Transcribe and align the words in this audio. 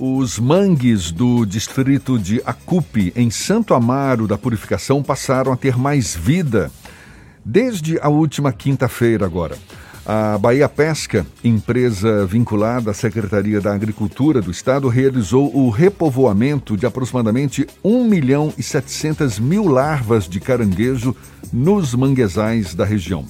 Os 0.00 0.38
mangues 0.38 1.10
do 1.10 1.44
distrito 1.44 2.16
de 2.16 2.40
Acupe, 2.46 3.12
em 3.16 3.30
Santo 3.30 3.74
Amaro 3.74 4.28
da 4.28 4.38
Purificação, 4.38 5.02
passaram 5.02 5.52
a 5.52 5.56
ter 5.56 5.76
mais 5.76 6.14
vida 6.14 6.70
desde 7.44 7.98
a 7.98 8.08
última 8.08 8.52
quinta-feira 8.52 9.26
agora. 9.26 9.56
A 10.06 10.38
Bahia 10.38 10.68
Pesca, 10.68 11.26
empresa 11.42 12.24
vinculada 12.24 12.92
à 12.92 12.94
Secretaria 12.94 13.60
da 13.60 13.74
Agricultura 13.74 14.40
do 14.40 14.52
Estado, 14.52 14.86
realizou 14.86 15.52
o 15.52 15.68
repovoamento 15.68 16.76
de 16.76 16.86
aproximadamente 16.86 17.66
1 17.82 18.04
milhão 18.04 18.54
e 18.56 18.62
700 18.62 19.40
mil 19.40 19.66
larvas 19.66 20.28
de 20.28 20.38
caranguejo 20.38 21.14
nos 21.52 21.92
manguezais 21.92 22.72
da 22.72 22.84
região. 22.84 23.24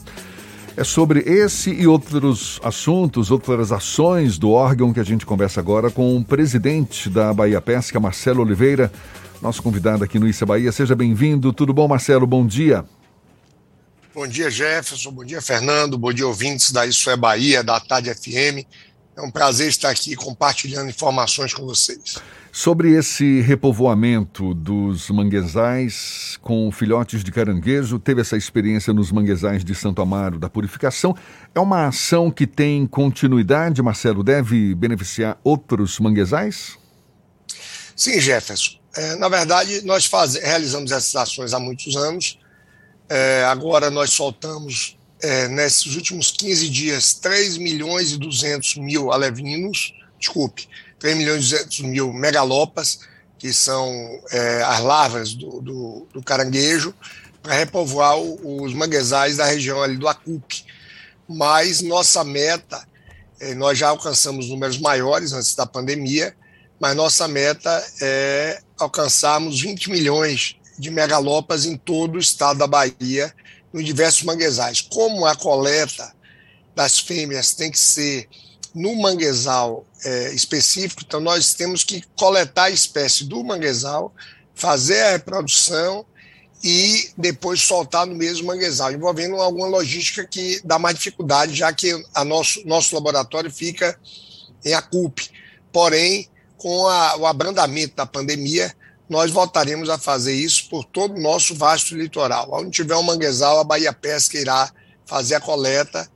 É 0.78 0.84
sobre 0.84 1.24
esse 1.26 1.72
e 1.72 1.88
outros 1.88 2.60
assuntos, 2.62 3.32
outras 3.32 3.72
ações 3.72 4.38
do 4.38 4.52
órgão 4.52 4.92
que 4.92 5.00
a 5.00 5.04
gente 5.04 5.26
conversa 5.26 5.58
agora 5.58 5.90
com 5.90 6.16
o 6.16 6.24
presidente 6.24 7.10
da 7.10 7.34
Bahia 7.34 7.60
Pesca, 7.60 7.98
Marcelo 7.98 8.42
Oliveira, 8.42 8.88
nosso 9.42 9.60
convidado 9.60 10.04
aqui 10.04 10.20
no 10.20 10.28
Issa 10.28 10.46
Bahia. 10.46 10.70
Seja 10.70 10.94
bem-vindo. 10.94 11.52
Tudo 11.52 11.74
bom, 11.74 11.88
Marcelo? 11.88 12.28
Bom 12.28 12.46
dia. 12.46 12.84
Bom 14.14 14.24
dia, 14.28 14.48
Jefferson. 14.48 15.10
Bom 15.10 15.24
dia, 15.24 15.42
Fernando. 15.42 15.98
Bom 15.98 16.12
dia, 16.12 16.28
ouvintes 16.28 16.70
da 16.70 16.86
Isso 16.86 17.10
é 17.10 17.16
Bahia, 17.16 17.64
da 17.64 17.80
Tarde 17.80 18.14
FM. 18.14 18.64
É 19.18 19.20
um 19.20 19.32
prazer 19.32 19.68
estar 19.68 19.90
aqui 19.90 20.14
compartilhando 20.14 20.88
informações 20.88 21.52
com 21.52 21.66
vocês. 21.66 22.18
Sobre 22.52 22.96
esse 22.96 23.40
repovoamento 23.40 24.54
dos 24.54 25.10
manguezais 25.10 26.38
com 26.40 26.70
filhotes 26.70 27.24
de 27.24 27.32
caranguejo, 27.32 27.98
teve 27.98 28.20
essa 28.20 28.36
experiência 28.36 28.94
nos 28.94 29.10
manguezais 29.10 29.64
de 29.64 29.74
Santo 29.74 30.00
Amaro 30.00 30.38
da 30.38 30.48
Purificação. 30.48 31.16
É 31.52 31.58
uma 31.58 31.88
ação 31.88 32.30
que 32.30 32.46
tem 32.46 32.86
continuidade, 32.86 33.82
Marcelo? 33.82 34.22
Deve 34.22 34.72
beneficiar 34.76 35.36
outros 35.42 35.98
manguezais? 35.98 36.78
Sim, 37.96 38.20
Jefferson. 38.20 38.78
É, 38.96 39.16
na 39.16 39.28
verdade, 39.28 39.84
nós 39.84 40.06
faz... 40.06 40.34
realizamos 40.36 40.92
essas 40.92 41.16
ações 41.16 41.52
há 41.52 41.58
muitos 41.58 41.96
anos. 41.96 42.38
É, 43.08 43.42
agora 43.46 43.90
nós 43.90 44.10
soltamos, 44.10 44.96
é, 45.20 45.48
nesses 45.48 45.94
últimos 45.94 46.30
15 46.30 46.68
dias, 46.68 47.14
3 47.14 47.56
milhões 47.58 48.12
e 48.12 48.18
200 48.18 48.76
mil 48.76 49.12
alevinos, 49.12 49.94
desculpe, 50.18 50.68
3 50.98 51.16
milhões 51.16 51.46
e 51.46 51.56
200 51.56 51.80
mil 51.80 52.12
megalopas, 52.12 53.00
que 53.38 53.52
são 53.52 53.88
é, 54.30 54.62
as 54.62 54.80
larvas 54.80 55.34
do, 55.34 55.60
do, 55.60 56.06
do 56.12 56.22
caranguejo, 56.22 56.94
para 57.42 57.54
repovoar 57.54 58.18
o, 58.18 58.62
os 58.62 58.74
manguezais 58.74 59.36
da 59.36 59.46
região 59.46 59.82
ali 59.82 59.96
do 59.96 60.08
Acupe. 60.08 60.64
Mas 61.28 61.80
nossa 61.80 62.24
meta, 62.24 62.86
é, 63.40 63.54
nós 63.54 63.78
já 63.78 63.88
alcançamos 63.88 64.48
números 64.48 64.78
maiores 64.78 65.32
antes 65.32 65.54
da 65.54 65.66
pandemia, 65.66 66.34
mas 66.80 66.96
nossa 66.96 67.26
meta 67.28 67.84
é 68.00 68.60
alcançarmos 68.78 69.60
20 69.60 69.90
milhões 69.90 70.56
de 70.78 70.90
megalopas 70.90 71.64
em 71.64 71.76
todo 71.76 72.16
o 72.16 72.20
estado 72.20 72.58
da 72.58 72.66
Bahia, 72.66 73.34
em 73.74 73.82
diversos 73.82 74.22
manguezais. 74.22 74.80
Como 74.80 75.26
a 75.26 75.34
coleta 75.34 76.12
das 76.74 76.98
fêmeas 76.98 77.54
tem 77.54 77.70
que 77.70 77.80
ser 77.80 78.28
no 78.74 78.94
manguezal 78.96 79.86
é, 80.04 80.32
específico, 80.32 81.02
então 81.04 81.20
nós 81.20 81.54
temos 81.54 81.82
que 81.82 82.02
coletar 82.16 82.64
a 82.64 82.70
espécie 82.70 83.24
do 83.24 83.42
manguezal, 83.42 84.14
fazer 84.54 85.00
a 85.02 85.10
reprodução 85.12 86.04
e 86.62 87.10
depois 87.16 87.60
soltar 87.60 88.06
no 88.06 88.14
mesmo 88.14 88.46
manguezal, 88.46 88.92
envolvendo 88.92 89.36
alguma 89.36 89.66
logística 89.66 90.26
que 90.26 90.60
dá 90.64 90.78
mais 90.78 90.96
dificuldade, 90.96 91.54
já 91.54 91.72
que 91.72 92.04
a 92.14 92.24
nosso, 92.24 92.66
nosso 92.66 92.94
laboratório 92.94 93.50
fica 93.50 93.98
em 94.64 94.74
Acupe. 94.74 95.30
Porém, 95.72 96.28
com 96.56 96.86
a, 96.86 97.16
o 97.16 97.26
abrandamento 97.26 97.94
da 97.94 98.04
pandemia, 98.04 98.74
nós 99.08 99.30
voltaremos 99.30 99.88
a 99.88 99.98
fazer 99.98 100.34
isso 100.34 100.68
por 100.68 100.84
todo 100.84 101.16
o 101.16 101.20
nosso 101.20 101.54
vasto 101.54 101.96
litoral. 101.96 102.48
Onde 102.52 102.70
tiver 102.70 102.96
um 102.96 103.02
manguezal, 103.02 103.60
a 103.60 103.64
Bahia 103.64 103.92
Pesca 103.92 104.38
irá 104.38 104.70
fazer 105.06 105.36
a 105.36 105.40
coleta 105.40 106.08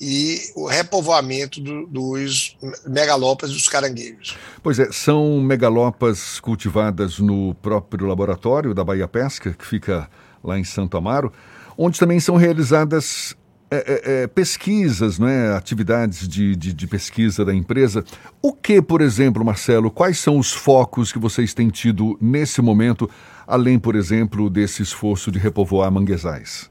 e 0.00 0.40
o 0.56 0.66
repovoamento 0.66 1.60
do, 1.60 1.86
dos 1.86 2.56
megalopas 2.86 3.52
dos 3.52 3.68
caranguejos. 3.68 4.36
Pois 4.62 4.78
é, 4.78 4.90
são 4.90 5.40
megalopas 5.40 6.40
cultivadas 6.40 7.18
no 7.18 7.54
próprio 7.56 8.06
laboratório 8.06 8.72
da 8.72 8.82
Bahia 8.82 9.06
Pesca, 9.06 9.52
que 9.52 9.66
fica 9.66 10.08
lá 10.42 10.58
em 10.58 10.64
Santo 10.64 10.96
Amaro, 10.96 11.30
onde 11.76 11.98
também 11.98 12.18
são 12.18 12.36
realizadas 12.36 13.36
é, 13.70 13.76
é, 13.76 14.22
é, 14.22 14.26
pesquisas, 14.26 15.18
não 15.18 15.28
é? 15.28 15.54
atividades 15.54 16.26
de, 16.26 16.56
de, 16.56 16.72
de, 16.72 16.86
pesquisa 16.88 17.44
da 17.44 17.54
empresa. 17.54 18.04
O 18.42 18.52
que, 18.52 18.82
por 18.82 19.00
exemplo, 19.00 19.44
Marcelo, 19.44 19.90
quais 19.92 20.18
são 20.18 20.38
os 20.38 20.52
focos 20.52 21.12
que 21.12 21.18
vocês 21.20 21.54
têm 21.54 21.68
tido 21.68 22.18
nesse 22.20 22.60
momento, 22.60 23.08
além, 23.46 23.78
por 23.78 23.94
exemplo, 23.94 24.50
desse 24.50 24.82
esforço 24.82 25.30
de 25.30 25.38
repovoar 25.38 25.90
manguezais? 25.92 26.68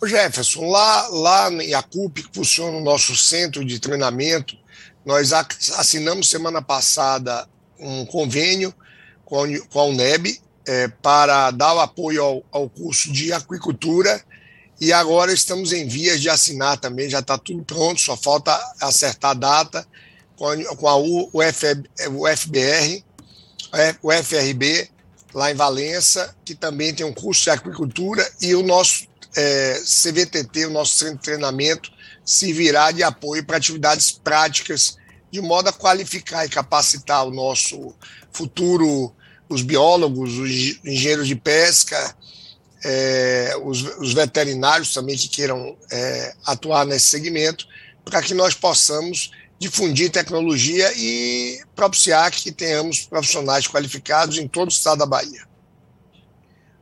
O 0.00 0.06
Jefferson, 0.06 0.70
lá, 0.70 1.08
lá 1.08 1.52
em 1.52 1.74
Acup, 1.74 2.22
que 2.22 2.30
funciona 2.32 2.76
o 2.76 2.84
nosso 2.84 3.16
centro 3.16 3.64
de 3.64 3.80
treinamento, 3.80 4.56
nós 5.04 5.32
assinamos 5.32 6.30
semana 6.30 6.62
passada 6.62 7.48
um 7.80 8.06
convênio 8.06 8.72
com 9.24 9.44
a 9.74 9.84
UNEB 9.84 10.40
é, 10.64 10.86
para 10.86 11.50
dar 11.50 11.74
o 11.74 11.80
apoio 11.80 12.22
ao, 12.22 12.44
ao 12.52 12.68
curso 12.68 13.12
de 13.12 13.32
aquicultura 13.32 14.22
e 14.80 14.92
agora 14.92 15.32
estamos 15.32 15.72
em 15.72 15.86
vias 15.86 16.20
de 16.20 16.28
assinar 16.28 16.78
também, 16.78 17.10
já 17.10 17.18
está 17.18 17.36
tudo 17.36 17.64
pronto, 17.64 18.00
só 18.00 18.16
falta 18.16 18.56
acertar 18.80 19.32
a 19.32 19.34
data 19.34 19.86
com 20.36 20.88
a, 20.88 20.96
UFBR, 20.96 23.04
o 24.00 24.12
FRB, 24.12 24.88
lá 25.34 25.50
em 25.50 25.54
Valença, 25.54 26.34
que 26.44 26.54
também 26.54 26.94
tem 26.94 27.04
um 27.04 27.12
curso 27.12 27.42
de 27.42 27.50
aquicultura, 27.50 28.26
e 28.40 28.54
o 28.54 28.62
nosso 28.62 29.08
é, 29.36 29.82
CVTT, 29.84 30.66
o 30.66 30.70
nosso 30.70 30.96
centro 30.96 31.16
de 31.16 31.22
treinamento, 31.22 31.90
servirá 32.24 32.92
de 32.92 33.02
apoio 33.02 33.44
para 33.44 33.56
atividades 33.56 34.12
práticas, 34.12 34.96
de 35.30 35.40
modo 35.40 35.68
a 35.68 35.72
qualificar 35.72 36.46
e 36.46 36.48
capacitar 36.48 37.26
o 37.26 37.32
nosso 37.32 37.92
futuro, 38.32 39.12
os 39.48 39.62
biólogos, 39.62 40.38
os 40.38 40.50
engenheiros 40.84 41.26
de 41.26 41.34
pesca, 41.34 42.14
é, 42.84 43.54
os, 43.62 43.82
os, 43.98 44.14
veterinários 44.14 44.92
também 44.94 45.16
que 45.16 45.28
queiram 45.28 45.76
é, 45.90 46.34
atuar 46.46 46.86
nesse 46.86 47.08
segmento, 47.08 47.66
para 48.04 48.22
que 48.22 48.34
nós 48.34 48.54
possamos 48.54 49.30
difundir 49.58 50.10
tecnologia 50.10 50.90
e 50.96 51.60
propiciar 51.74 52.30
que 52.30 52.52
tenhamos 52.52 53.00
profissionais 53.00 53.66
qualificados 53.66 54.38
em 54.38 54.46
todo 54.46 54.68
o 54.68 54.70
estado 54.70 54.98
da 54.98 55.06
Bahia. 55.06 55.42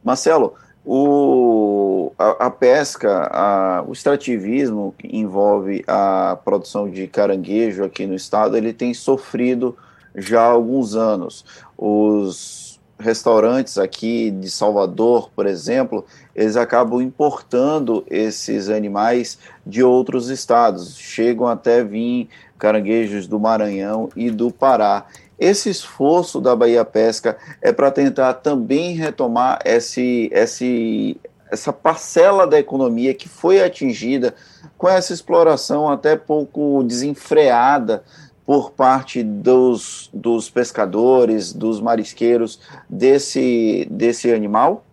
Marcelo, 0.04 0.54
o, 0.84 2.12
a, 2.18 2.46
a 2.46 2.50
pesca, 2.50 3.28
a, 3.32 3.82
o 3.86 3.92
extrativismo 3.92 4.94
que 4.98 5.08
envolve 5.16 5.82
a 5.86 6.38
produção 6.44 6.88
de 6.88 7.08
caranguejo 7.08 7.82
aqui 7.82 8.06
no 8.06 8.14
estado, 8.14 8.56
ele 8.56 8.72
tem 8.72 8.92
sofrido 8.92 9.76
já 10.14 10.42
há 10.42 10.50
alguns 10.50 10.94
anos. 10.94 11.44
Os 11.76 12.65
restaurantes 12.98 13.76
aqui 13.78 14.30
de 14.30 14.50
Salvador, 14.50 15.30
por 15.34 15.46
exemplo, 15.46 16.04
eles 16.34 16.56
acabam 16.56 17.00
importando 17.00 18.04
esses 18.10 18.68
animais 18.68 19.38
de 19.66 19.82
outros 19.82 20.30
estados, 20.30 20.96
chegam 20.96 21.46
até 21.46 21.84
vir 21.84 22.28
caranguejos 22.58 23.26
do 23.26 23.38
Maranhão 23.38 24.08
e 24.16 24.30
do 24.30 24.50
Pará. 24.50 25.06
Esse 25.38 25.68
esforço 25.68 26.40
da 26.40 26.56
Bahia 26.56 26.84
Pesca 26.84 27.36
é 27.60 27.70
para 27.70 27.90
tentar 27.90 28.34
também 28.34 28.94
retomar 28.94 29.58
esse, 29.66 30.30
esse, 30.32 31.20
essa 31.50 31.72
parcela 31.72 32.46
da 32.46 32.58
economia 32.58 33.12
que 33.12 33.28
foi 33.28 33.62
atingida 33.62 34.34
com 34.78 34.88
essa 34.88 35.12
exploração 35.12 35.88
até 35.90 36.16
pouco 36.16 36.82
desenfreada 36.84 38.02
por 38.46 38.70
parte 38.70 39.24
dos, 39.24 40.08
dos 40.14 40.48
pescadores, 40.48 41.52
dos 41.52 41.80
marisqueiros 41.80 42.60
desse, 42.88 43.88
desse 43.90 44.32
animal? 44.32 44.86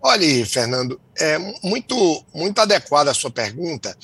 Olha, 0.00 0.46
Fernando, 0.46 0.98
é 1.16 1.38
muito, 1.62 2.24
muito 2.34 2.58
adequada 2.58 3.10
a 3.10 3.14
sua 3.14 3.30
pergunta. 3.30 3.96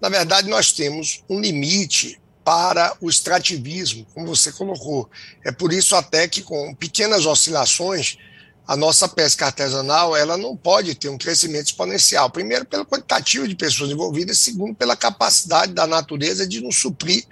Na 0.00 0.08
verdade, 0.08 0.48
nós 0.48 0.72
temos 0.72 1.22
um 1.30 1.40
limite 1.40 2.20
para 2.44 2.94
o 3.00 3.08
extrativismo, 3.08 4.04
como 4.12 4.26
você 4.26 4.52
colocou. 4.52 5.08
É 5.44 5.52
por 5.52 5.72
isso 5.72 5.94
até 5.94 6.28
que 6.28 6.42
com 6.42 6.74
pequenas 6.74 7.24
oscilações, 7.24 8.18
a 8.66 8.76
nossa 8.76 9.08
pesca 9.08 9.46
artesanal 9.46 10.16
ela 10.16 10.36
não 10.36 10.56
pode 10.56 10.94
ter 10.96 11.08
um 11.08 11.16
crescimento 11.16 11.66
exponencial. 11.66 12.28
Primeiro, 12.30 12.64
pelo 12.64 12.84
quantitativo 12.84 13.46
de 13.46 13.54
pessoas 13.54 13.90
envolvidas, 13.90 14.40
segundo, 14.40 14.74
pela 14.74 14.96
capacidade 14.96 15.72
da 15.72 15.86
natureza 15.86 16.46
de 16.46 16.60
nos 16.60 16.76
suprir 16.76 17.24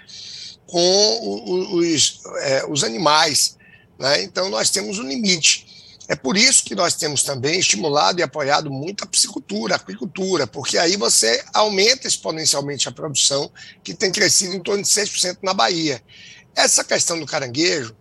com 0.66 1.74
os, 1.76 2.20
é, 2.42 2.64
os 2.68 2.84
animais. 2.84 3.56
Né? 3.98 4.22
Então, 4.22 4.48
nós 4.48 4.70
temos 4.70 4.98
um 4.98 5.06
limite. 5.06 5.66
É 6.06 6.14
por 6.14 6.36
isso 6.36 6.64
que 6.64 6.74
nós 6.74 6.94
temos 6.94 7.22
também 7.22 7.58
estimulado 7.58 8.20
e 8.20 8.22
apoiado 8.22 8.70
muito 8.70 9.04
a 9.04 9.06
piscicultura, 9.06 9.74
a 9.74 9.76
aquicultura, 9.76 10.46
porque 10.46 10.76
aí 10.76 10.96
você 10.96 11.42
aumenta 11.54 12.06
exponencialmente 12.06 12.88
a 12.88 12.92
produção, 12.92 13.50
que 13.82 13.94
tem 13.94 14.12
crescido 14.12 14.54
em 14.54 14.62
torno 14.62 14.82
de 14.82 14.88
6% 14.88 15.38
na 15.42 15.54
Bahia. 15.54 16.02
Essa 16.54 16.84
questão 16.84 17.18
do 17.18 17.24
caranguejo, 17.24 17.96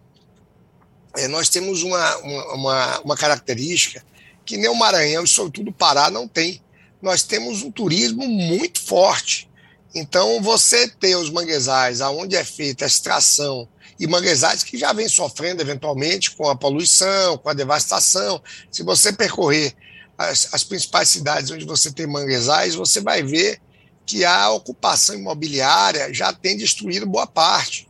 é, 1.16 1.28
nós 1.28 1.48
temos 1.48 1.82
uma, 1.82 2.18
uma, 2.18 3.00
uma, 3.02 3.18
característica 3.18 4.04
que 4.46 4.58
nem 4.58 4.70
o 4.70 4.76
Maranhão 4.76 5.24
e, 5.24 5.28
sobretudo, 5.28 5.70
o 5.70 5.74
Pará 5.74 6.10
não 6.10 6.28
tem. 6.28 6.62
Nós 7.02 7.24
temos 7.24 7.62
um 7.62 7.72
turismo 7.72 8.28
muito 8.28 8.82
forte. 8.82 9.50
Então, 9.96 10.42
você 10.42 10.88
ter 10.88 11.16
os 11.16 11.30
manguezais 11.30 12.02
aonde 12.02 12.36
é 12.36 12.44
feita 12.44 12.86
a 12.86 12.88
extração 12.88 13.68
e 14.00 14.08
manguezais 14.08 14.64
que 14.64 14.78
já 14.78 14.92
vem 14.92 15.08
sofrendo 15.08 15.62
eventualmente 15.62 16.32
com 16.32 16.50
a 16.50 16.56
poluição, 16.56 17.38
com 17.38 17.50
a 17.50 17.54
devastação. 17.54 18.42
Se 18.72 18.82
você 18.82 19.14
percorrer 19.14 19.74
as, 20.18 20.52
as 20.52 20.64
principais 20.64 21.10
cidades 21.10 21.52
onde 21.52 21.66
você 21.66 21.92
tem 21.92 22.08
manguezais, 22.08 22.76
você 22.76 23.02
vai 23.02 23.22
ver 23.22 23.62
que 24.06 24.26
a 24.26 24.50
ocupação 24.50 25.16
imobiliária 25.16 26.14
já 26.14 26.34
tem 26.34 26.58
destruído 26.58 27.06
boa 27.06 27.28
parte. 27.28 27.88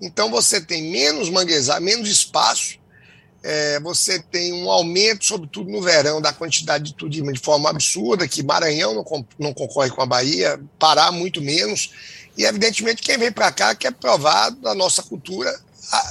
Então 0.00 0.30
você 0.30 0.60
tem 0.60 0.90
menos 0.90 1.30
manguezais, 1.30 1.82
menos 1.82 2.08
espaço 2.08 2.78
é, 3.46 3.78
você 3.80 4.18
tem 4.18 4.54
um 4.54 4.70
aumento, 4.70 5.26
sobretudo 5.26 5.70
no 5.70 5.82
verão, 5.82 6.18
da 6.18 6.32
quantidade 6.32 6.84
de 6.84 6.94
turismo 6.94 7.30
de 7.30 7.38
forma 7.38 7.68
absurda, 7.68 8.26
que 8.26 8.42
Maranhão 8.42 8.94
não, 8.94 9.26
não 9.38 9.52
concorre 9.52 9.90
com 9.90 10.00
a 10.00 10.06
Bahia, 10.06 10.58
Pará 10.78 11.12
muito 11.12 11.42
menos, 11.42 11.90
e 12.38 12.44
evidentemente 12.44 13.02
quem 13.02 13.18
vem 13.18 13.30
para 13.30 13.52
cá 13.52 13.74
quer 13.74 13.92
provar 13.92 14.50
da 14.50 14.74
nossa 14.74 15.02
cultura 15.02 15.54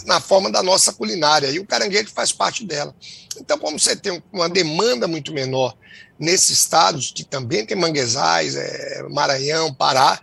na 0.05 0.21
forma 0.21 0.51
da 0.51 0.61
nossa 0.61 0.93
culinária, 0.93 1.49
e 1.49 1.57
o 1.57 1.65
caranguejo 1.65 2.11
faz 2.13 2.31
parte 2.31 2.63
dela. 2.63 2.95
Então, 3.39 3.57
como 3.57 3.79
você 3.79 3.95
tem 3.95 4.21
uma 4.31 4.47
demanda 4.47 5.07
muito 5.07 5.33
menor 5.33 5.75
nesses 6.19 6.51
estados, 6.51 7.11
que 7.11 7.23
também 7.23 7.65
tem 7.65 7.75
manguezais, 7.75 8.55
é, 8.55 9.03
Maranhão, 9.09 9.73
Pará, 9.73 10.19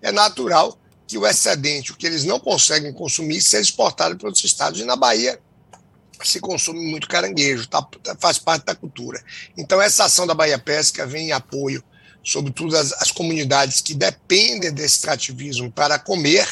é 0.00 0.12
natural 0.12 0.78
que 1.08 1.18
o 1.18 1.26
excedente, 1.26 1.90
o 1.90 1.96
que 1.96 2.06
eles 2.06 2.22
não 2.22 2.38
conseguem 2.38 2.92
consumir, 2.92 3.42
seja 3.42 3.62
exportado 3.62 4.16
para 4.16 4.28
outros 4.28 4.44
estados. 4.44 4.80
E 4.80 4.84
na 4.84 4.94
Bahia, 4.94 5.40
se 6.28 6.40
consome 6.40 6.80
muito 6.80 7.08
caranguejo, 7.08 7.68
tá, 7.68 7.86
faz 8.18 8.38
parte 8.38 8.66
da 8.66 8.74
cultura. 8.74 9.22
Então, 9.56 9.80
essa 9.80 10.04
ação 10.04 10.26
da 10.26 10.34
Bahia 10.34 10.58
Pesca 10.58 11.06
vem 11.06 11.28
em 11.28 11.32
apoio, 11.32 11.82
sobretudo 12.22 12.76
as, 12.76 12.92
as 12.94 13.10
comunidades 13.10 13.80
que 13.80 13.94
dependem 13.94 14.72
desse 14.72 14.96
extrativismo 14.96 15.70
para 15.70 15.98
comer 15.98 16.48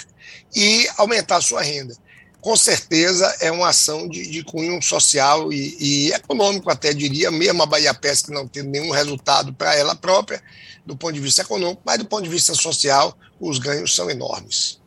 e 0.54 0.88
aumentar 0.96 1.36
a 1.36 1.42
sua 1.42 1.62
renda. 1.62 1.94
Com 2.40 2.56
certeza 2.56 3.26
é 3.40 3.50
uma 3.52 3.68
ação 3.68 4.08
de, 4.08 4.26
de 4.26 4.42
cunho 4.42 4.80
social 4.80 5.52
e, 5.52 5.76
e, 5.78 6.12
econômico, 6.12 6.70
até 6.70 6.92
diria, 6.94 7.30
mesmo 7.30 7.62
a 7.62 7.66
Bahia 7.66 7.92
Pesca 7.92 8.32
não 8.32 8.48
tendo 8.48 8.70
nenhum 8.70 8.90
resultado 8.90 9.52
para 9.52 9.74
ela 9.76 9.94
própria, 9.94 10.42
do 10.86 10.96
ponto 10.96 11.12
de 11.12 11.20
vista 11.20 11.42
econômico, 11.42 11.82
mas 11.84 11.98
do 11.98 12.06
ponto 12.06 12.22
de 12.22 12.30
vista 12.30 12.54
social, 12.54 13.16
os 13.38 13.58
ganhos 13.58 13.94
são 13.94 14.10
enormes. 14.10 14.80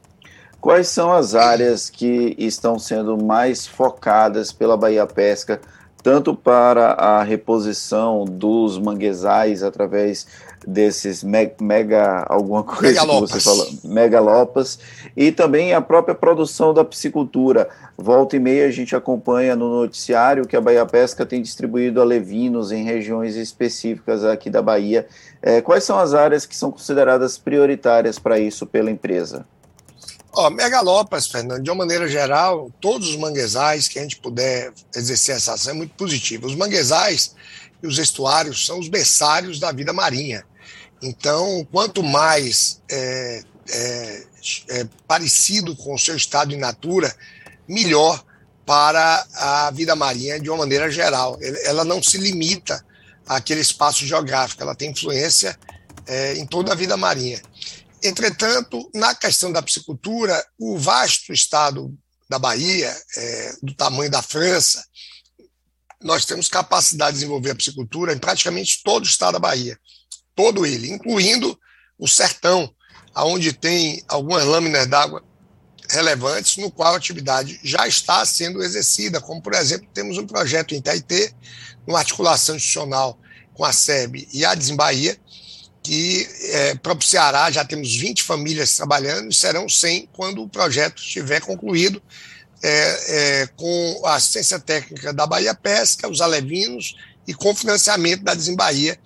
Quais 0.63 0.87
são 0.87 1.11
as 1.11 1.35
áreas 1.35 1.89
que 1.89 2.37
estão 2.37 2.79
sendo 2.79 3.21
mais 3.21 3.67
focadas 3.67 4.53
pela 4.53 4.77
Bahia 4.77 5.05
Pesca, 5.05 5.59
tanto 6.01 6.33
para 6.33 6.93
a 6.93 7.21
reposição 7.21 8.23
dos 8.23 8.79
manguezais 8.79 9.61
através 9.61 10.25
desses 10.65 11.21
mega, 11.21 12.25
alguma 12.29 12.63
coisa 12.63 13.01
megalopas. 13.01 13.31
que 13.33 13.41
você 13.41 13.43
falou, 13.43 13.67
megalopas, 13.83 14.79
e 15.17 15.33
também 15.33 15.73
a 15.73 15.81
própria 15.81 16.15
produção 16.15 16.73
da 16.73 16.85
piscicultura. 16.85 17.67
Volta 17.97 18.37
e 18.37 18.39
meia 18.39 18.65
a 18.65 18.71
gente 18.71 18.95
acompanha 18.95 19.57
no 19.57 19.67
noticiário 19.67 20.47
que 20.47 20.55
a 20.55 20.61
Bahia 20.61 20.85
Pesca 20.85 21.25
tem 21.25 21.41
distribuído 21.41 21.99
alevinos 21.99 22.71
em 22.71 22.85
regiões 22.85 23.35
específicas 23.35 24.23
aqui 24.23 24.49
da 24.49 24.61
Bahia. 24.61 25.07
É, 25.41 25.59
quais 25.59 25.83
são 25.83 25.99
as 25.99 26.13
áreas 26.13 26.45
que 26.45 26.55
são 26.55 26.71
consideradas 26.71 27.37
prioritárias 27.37 28.17
para 28.17 28.39
isso 28.39 28.65
pela 28.65 28.89
empresa? 28.89 29.45
Ó, 30.35 30.49
megalopas, 30.49 31.27
Fernando, 31.27 31.61
de 31.61 31.69
uma 31.69 31.85
maneira 31.85 32.07
geral, 32.07 32.71
todos 32.81 33.09
os 33.09 33.15
manguezais 33.15 33.87
que 33.87 33.99
a 33.99 34.01
gente 34.01 34.17
puder 34.17 34.73
exercer 34.95 35.35
essa 35.35 35.53
ação 35.53 35.73
é 35.73 35.75
muito 35.75 35.93
positivo. 35.93 36.47
Os 36.47 36.55
manguezais 36.55 37.35
e 37.81 37.85
os 37.85 37.99
estuários 37.99 38.65
são 38.65 38.79
os 38.79 38.87
berçários 38.87 39.59
da 39.59 39.71
vida 39.71 39.93
marinha. 39.93 40.43
Então, 41.03 41.67
quanto 41.71 42.01
mais 42.01 42.81
é, 42.89 43.43
é, 43.69 44.23
é, 44.69 44.87
parecido 45.07 45.75
com 45.75 45.93
o 45.93 45.99
seu 45.99 46.15
estado 46.15 46.53
in 46.53 46.57
natura, 46.57 47.13
melhor 47.67 48.23
para 48.65 49.25
a 49.35 49.71
vida 49.71 49.95
marinha 49.95 50.39
de 50.39 50.49
uma 50.49 50.59
maneira 50.59 50.89
geral. 50.89 51.37
Ela 51.63 51.83
não 51.83 52.01
se 52.01 52.17
limita 52.17 52.83
àquele 53.27 53.61
espaço 53.61 54.05
geográfico, 54.05 54.63
ela 54.63 54.73
tem 54.73 54.91
influência 54.91 55.57
é, 56.07 56.33
em 56.35 56.45
toda 56.45 56.71
a 56.71 56.75
vida 56.75 56.97
marinha. 56.97 57.41
Entretanto, 58.03 58.91
na 58.93 59.15
questão 59.15 59.51
da 59.51 59.61
piscicultura, 59.61 60.45
o 60.59 60.77
vasto 60.77 61.31
estado 61.31 61.97
da 62.29 62.37
Bahia, 62.37 62.93
é, 63.15 63.53
do 63.63 63.73
tamanho 63.73 64.11
da 64.11 64.21
França, 64.21 64.83
nós 66.01 66.25
temos 66.25 66.49
capacidade 66.49 67.13
de 67.13 67.19
desenvolver 67.19 67.51
a 67.51 67.55
piscicultura 67.55 68.13
em 68.13 68.19
praticamente 68.19 68.81
todo 68.83 69.05
o 69.05 69.07
estado 69.07 69.33
da 69.33 69.39
Bahia, 69.39 69.79
todo 70.35 70.65
ele, 70.65 70.91
incluindo 70.91 71.57
o 71.97 72.07
sertão, 72.07 72.73
aonde 73.13 73.53
tem 73.53 74.03
algumas 74.09 74.43
lâminas 74.43 74.85
d'água 74.85 75.23
relevantes, 75.89 76.57
no 76.57 76.71
qual 76.71 76.93
a 76.93 76.97
atividade 76.97 77.59
já 77.63 77.87
está 77.87 78.25
sendo 78.25 78.61
exercida, 78.63 79.21
como, 79.21 79.41
por 79.41 79.53
exemplo, 79.53 79.87
temos 79.93 80.17
um 80.17 80.27
projeto 80.27 80.73
em 80.73 80.79
Itaitê, 80.79 81.33
uma 81.87 81.99
articulação 81.99 82.55
institucional 82.55 83.17
com 83.53 83.63
a 83.63 83.71
SEB 83.71 84.27
e 84.33 84.43
a 84.43 84.55
Desembahia, 84.55 85.17
que 85.83 86.25
é, 86.43 86.75
propiciará, 86.75 87.51
já 87.51 87.65
temos 87.65 87.93
20 87.93 88.23
famílias 88.23 88.77
trabalhando 88.77 89.29
e 89.29 89.35
serão 89.35 89.67
100 89.67 90.07
quando 90.13 90.41
o 90.41 90.47
projeto 90.47 91.03
estiver 91.03 91.41
concluído, 91.41 92.01
é, 92.63 93.41
é, 93.41 93.47
com 93.57 94.01
a 94.05 94.15
assistência 94.15 94.57
técnica 94.57 95.11
da 95.11 95.27
Bahia 95.27 95.53
Pesca, 95.53 96.07
os 96.07 96.21
alevinos 96.21 96.95
e 97.27 97.33
com 97.33 97.53
financiamento 97.53 98.23
da 98.23 98.33
Desembahia 98.33 98.97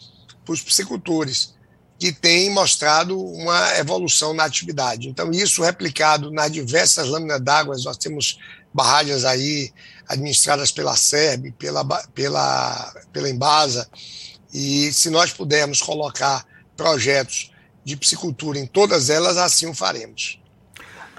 para 0.45 0.53
os 0.53 0.62
piscicultores, 0.62 1.56
que 1.97 2.12
tem 2.12 2.51
mostrado 2.51 3.19
uma 3.19 3.75
evolução 3.79 4.35
na 4.35 4.44
atividade. 4.44 5.09
Então, 5.09 5.31
isso 5.31 5.63
replicado 5.63 6.31
nas 6.31 6.51
diversas 6.51 7.07
lâminas 7.07 7.41
d'água, 7.41 7.75
nós 7.83 7.97
temos 7.97 8.38
barragens 8.71 9.25
aí 9.25 9.74
administradas 10.07 10.71
pela 10.71 10.95
SERB, 10.95 11.51
pela, 11.53 11.83
pela, 12.13 12.94
pela 13.12 13.27
Embasa, 13.27 13.89
e 14.53 14.94
se 14.94 15.09
nós 15.09 15.31
pudermos 15.31 15.81
colocar 15.81 16.45
projetos 16.77 17.51
de 17.83 17.97
piscicultura 17.97 18.59
em 18.59 18.68
todas 18.68 19.09
elas, 19.09 19.38
assim 19.38 19.68
o 19.68 19.74
faremos. 19.74 20.39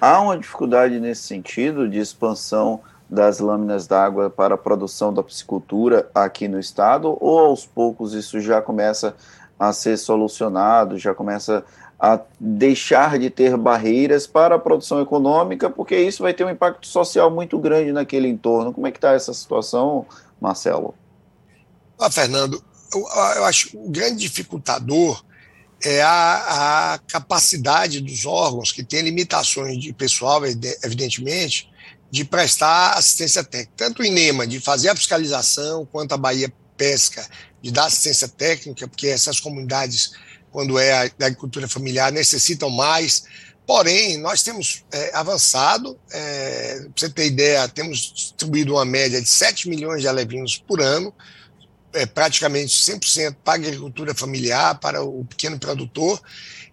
Há 0.00 0.20
uma 0.20 0.38
dificuldade 0.38 1.00
nesse 1.00 1.22
sentido 1.22 1.88
de 1.88 1.98
expansão 1.98 2.80
das 3.10 3.40
lâminas 3.40 3.86
d'água 3.86 4.30
para 4.30 4.54
a 4.54 4.58
produção 4.58 5.12
da 5.12 5.22
piscicultura 5.22 6.08
aqui 6.14 6.46
no 6.46 6.60
estado, 6.60 7.16
ou 7.20 7.38
aos 7.38 7.66
poucos 7.66 8.14
isso 8.14 8.40
já 8.40 8.62
começa 8.62 9.16
a 9.58 9.72
ser 9.72 9.96
solucionado, 9.96 10.98
já 10.98 11.14
começa 11.14 11.64
a 11.98 12.20
deixar 12.38 13.18
de 13.18 13.28
ter 13.28 13.56
barreiras 13.56 14.26
para 14.26 14.54
a 14.54 14.58
produção 14.58 15.00
econômica, 15.00 15.68
porque 15.68 15.98
isso 15.98 16.22
vai 16.22 16.32
ter 16.32 16.44
um 16.44 16.50
impacto 16.50 16.86
social 16.86 17.28
muito 17.28 17.58
grande 17.58 17.90
naquele 17.90 18.28
entorno. 18.28 18.72
Como 18.72 18.86
é 18.86 18.92
que 18.92 18.98
está 18.98 19.14
essa 19.14 19.34
situação, 19.34 20.06
Marcelo? 20.40 20.94
Ah, 21.98 22.08
Fernando, 22.08 22.62
eu, 22.94 23.00
eu 23.36 23.44
acho 23.44 23.76
o 23.76 23.90
grande 23.90 24.18
dificultador 24.18 25.24
é 25.82 26.02
a, 26.02 26.94
a 26.94 26.98
capacidade 27.06 28.00
dos 28.00 28.26
órgãos, 28.26 28.72
que 28.72 28.82
têm 28.82 29.02
limitações 29.02 29.78
de 29.78 29.92
pessoal, 29.92 30.42
evidentemente, 30.46 31.70
de 32.10 32.24
prestar 32.24 32.94
assistência 32.94 33.44
técnica. 33.44 33.72
Tanto 33.76 34.02
o 34.02 34.04
INEMA, 34.04 34.46
de 34.46 34.60
fazer 34.60 34.88
a 34.88 34.96
fiscalização, 34.96 35.86
quanto 35.86 36.12
a 36.12 36.18
Bahia 36.18 36.52
Pesca, 36.76 37.26
de 37.62 37.70
dar 37.70 37.86
assistência 37.86 38.28
técnica, 38.28 38.88
porque 38.88 39.08
essas 39.08 39.40
comunidades, 39.40 40.12
quando 40.50 40.78
é 40.78 40.92
a 40.92 41.26
agricultura 41.26 41.68
familiar, 41.68 42.10
necessitam 42.10 42.70
mais. 42.70 43.24
Porém, 43.66 44.16
nós 44.16 44.42
temos 44.42 44.84
é, 44.90 45.14
avançado, 45.14 45.98
é, 46.10 46.80
para 46.80 46.90
você 46.96 47.10
ter 47.10 47.26
ideia, 47.26 47.68
temos 47.68 48.12
distribuído 48.14 48.74
uma 48.74 48.84
média 48.84 49.20
de 49.20 49.28
7 49.28 49.68
milhões 49.68 50.00
de 50.00 50.08
alevinos 50.08 50.56
por 50.56 50.80
ano, 50.80 51.12
é, 51.92 52.06
praticamente 52.06 52.76
100% 52.76 53.36
para 53.42 53.54
a 53.54 53.56
agricultura 53.56 54.14
familiar, 54.14 54.78
para 54.78 55.02
o 55.02 55.24
pequeno 55.24 55.58
produtor. 55.58 56.20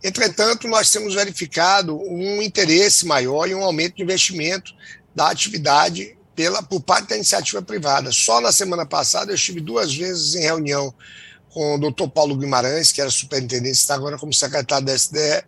Entretanto, 0.03 0.67
nós 0.67 0.91
temos 0.91 1.15
verificado 1.15 1.97
um 1.97 2.41
interesse 2.41 3.05
maior 3.05 3.49
e 3.49 3.55
um 3.55 3.63
aumento 3.63 3.95
de 3.95 4.03
investimento 4.03 4.73
da 5.15 5.29
atividade 5.29 6.15
pela, 6.35 6.61
por 6.61 6.81
parte 6.81 7.09
da 7.09 7.15
iniciativa 7.15 7.61
privada. 7.61 8.11
Só 8.11 8.41
na 8.41 8.51
semana 8.51 8.85
passada 8.85 9.31
eu 9.31 9.35
estive 9.35 9.61
duas 9.61 9.95
vezes 9.95 10.35
em 10.35 10.41
reunião 10.41 10.93
com 11.49 11.75
o 11.75 11.77
doutor 11.77 12.09
Paulo 12.09 12.35
Guimarães, 12.35 12.91
que 12.91 12.99
era 12.99 13.09
superintendente, 13.09 13.77
está 13.77 13.95
agora 13.95 14.17
como 14.17 14.33
secretário 14.33 14.85
da 14.85 14.93
SDE, 14.93 15.41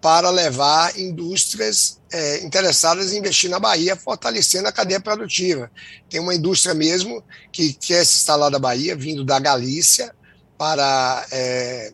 para 0.00 0.30
levar 0.30 0.98
indústrias 0.98 2.00
é, 2.12 2.42
interessadas 2.44 3.12
em 3.12 3.18
investir 3.18 3.50
na 3.50 3.58
Bahia, 3.58 3.94
fortalecendo 3.94 4.68
a 4.68 4.72
cadeia 4.72 5.00
produtiva. 5.00 5.70
Tem 6.08 6.20
uma 6.20 6.34
indústria 6.34 6.74
mesmo 6.74 7.22
que 7.52 7.72
quer 7.72 8.04
se 8.04 8.16
instalar 8.16 8.50
na 8.50 8.58
Bahia, 8.58 8.96
vindo 8.96 9.24
da 9.24 9.38
Galícia, 9.38 10.14
para 10.56 11.26
é, 11.30 11.92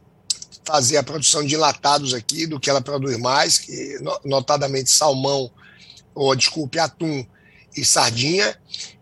fazer 0.64 0.96
a 0.96 1.02
produção 1.02 1.44
de 1.44 1.54
enlatados 1.54 2.14
aqui, 2.14 2.46
do 2.46 2.58
que 2.58 2.70
ela 2.70 2.80
produz 2.80 3.18
mais, 3.18 3.58
que, 3.58 3.98
notadamente 4.24 4.90
salmão 4.90 5.50
ou 6.14 6.34
desculpe, 6.34 6.78
atum 6.78 7.24
e 7.76 7.84
sardinha, 7.84 8.58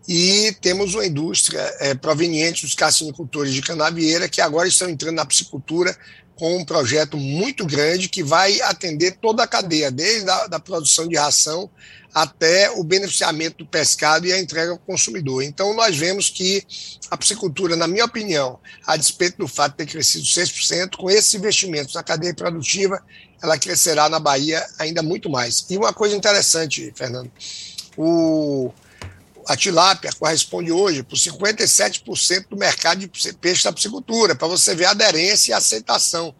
e 0.07 0.55
temos 0.61 0.93
uma 0.93 1.05
indústria 1.05 1.61
é, 1.79 1.93
proveniente 1.95 2.63
dos 2.63 2.75
cassinicultores 2.75 3.53
de 3.53 3.61
canavieira 3.61 4.29
que 4.29 4.41
agora 4.41 4.67
estão 4.67 4.89
entrando 4.89 5.15
na 5.15 5.25
piscicultura 5.25 5.97
com 6.35 6.57
um 6.57 6.65
projeto 6.65 7.17
muito 7.17 7.65
grande 7.65 8.09
que 8.09 8.23
vai 8.23 8.61
atender 8.61 9.17
toda 9.21 9.43
a 9.43 9.47
cadeia, 9.47 9.89
desde 9.89 10.29
a 10.29 10.47
da 10.47 10.59
produção 10.59 11.07
de 11.07 11.15
ração 11.15 11.69
até 12.13 12.71
o 12.71 12.83
beneficiamento 12.83 13.57
do 13.57 13.65
pescado 13.65 14.25
e 14.25 14.31
a 14.31 14.39
entrega 14.39 14.71
ao 14.71 14.77
consumidor. 14.77 15.43
Então, 15.43 15.73
nós 15.73 15.97
vemos 15.97 16.29
que 16.29 16.65
a 17.11 17.17
piscicultura, 17.17 17.75
na 17.75 17.87
minha 17.87 18.05
opinião, 18.05 18.57
a 18.87 18.95
despeito 18.95 19.37
do 19.37 19.49
fato 19.49 19.73
de 19.73 19.77
ter 19.79 19.91
crescido 19.91 20.23
6%, 20.23 20.95
com 20.95 21.09
esses 21.09 21.33
investimentos 21.33 21.93
na 21.93 22.03
cadeia 22.03 22.33
produtiva, 22.33 23.03
ela 23.43 23.57
crescerá 23.57 24.07
na 24.07 24.17
Bahia 24.17 24.65
ainda 24.79 25.03
muito 25.03 25.29
mais. 25.29 25.65
E 25.69 25.77
uma 25.77 25.91
coisa 25.91 26.15
interessante, 26.15 26.93
Fernando, 26.95 27.29
o, 27.97 28.71
a 29.47 29.55
tilápia 29.55 30.11
corresponde 30.17 30.71
hoje 30.71 31.03
por 31.03 31.17
57% 31.17 32.47
do 32.49 32.57
mercado 32.57 32.99
de 32.99 33.33
peixe 33.33 33.63
da 33.63 33.71
piscicultura, 33.71 34.35
para 34.35 34.47
você 34.47 34.73
ver 34.73 34.85
a 34.85 34.91
aderência 34.91 35.51
e 35.51 35.53
a 35.53 35.57
aceitação. 35.57 36.33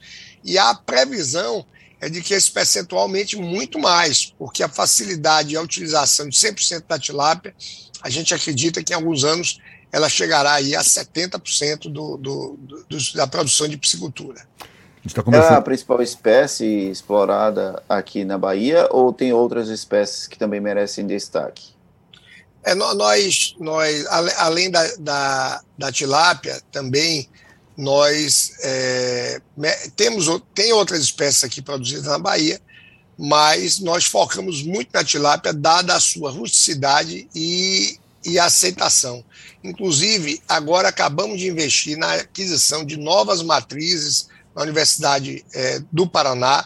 E 0.44 0.58
a 0.58 0.74
previsão 0.74 1.66
é 2.02 2.10
de 2.10 2.22
que 2.22 2.34
esse 2.34 2.52
percentual 2.52 3.04
aumente 3.04 3.36
muito 3.36 3.80
mais, 3.80 4.34
porque 4.38 4.64
a 4.64 4.70
facilidade 4.70 5.54
e 5.54 5.58
a 5.58 5.62
utilização 5.62 6.28
de 6.28 6.36
100% 6.36 6.84
da 6.88 7.00
tilápia, 7.00 7.56
a 8.02 8.10
gente 8.10 8.34
acredita 8.34 8.84
que 8.84 8.94
em 8.94 8.96
alguns 8.96 9.24
anos 9.24 9.60
ela 9.92 10.10
chegará 10.10 10.54
aí 10.54 10.76
a 10.76 10.82
70% 10.82 11.84
do, 11.84 12.18
do, 12.18 12.58
do, 12.58 13.14
da 13.14 13.28
produção 13.28 13.68
de 13.68 13.78
piscicultura. 13.78 14.46
Tá 15.14 15.22
começando... 15.22 15.54
É 15.54 15.56
a 15.58 15.62
principal 15.62 16.02
espécie 16.02 16.90
explorada 16.90 17.82
aqui 17.88 18.26
na 18.26 18.38
Bahia 18.38 18.88
ou 18.92 19.14
tem 19.14 19.32
outras 19.32 19.70
espécies 19.70 20.28
que 20.28 20.38
também 20.38 20.60
merecem 20.60 21.06
destaque? 21.06 21.75
É, 22.66 22.74
nós, 22.74 23.56
nós 23.60 24.06
além 24.38 24.72
da, 24.72 24.96
da, 24.96 25.62
da 25.78 25.92
tilápia, 25.92 26.60
também 26.72 27.30
nós 27.78 28.54
é, 28.64 29.40
temos 29.96 30.26
tem 30.54 30.74
outras 30.74 31.02
espécies 31.02 31.44
aqui 31.44 31.62
produzidas 31.62 32.06
na 32.06 32.18
Bahia, 32.18 32.60
mas 33.18 33.80
nós 33.80 34.06
focamos 34.06 34.64
muito 34.64 34.90
na 34.92 35.04
tilápia, 35.04 35.54
dada 35.54 35.94
a 35.94 36.00
sua 36.00 36.32
rusticidade 36.32 37.28
e, 37.36 38.00
e 38.26 38.40
aceitação. 38.40 39.24
Inclusive, 39.64 40.42
agora 40.48 40.90
acabamos 40.90 41.40
de 41.40 41.48
investir 41.48 41.96
na 41.98 42.16
aquisição 42.16 42.84
de 42.84 42.98
novas 42.98 43.44
matrizes 43.44 44.28
na 44.56 44.64
Universidade 44.64 45.46
é, 45.54 45.82
do 45.92 46.08
Paraná, 46.08 46.66